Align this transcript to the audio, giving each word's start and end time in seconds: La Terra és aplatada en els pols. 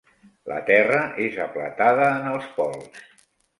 La 0.51 0.55
Terra 0.69 1.01
és 1.27 1.37
aplatada 1.45 2.09
en 2.17 2.25
els 2.33 2.51
pols. 2.59 3.07